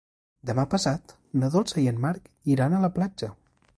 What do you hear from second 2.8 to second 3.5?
la platja.